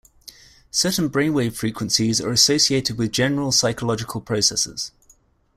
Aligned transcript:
Certain 0.71 1.09
brainwave 1.11 1.53
frequencies 1.55 2.19
are 2.19 2.31
associated 2.31 2.97
with 2.97 3.11
general 3.11 3.51
psychological 3.51 4.19
processes. 4.19 4.91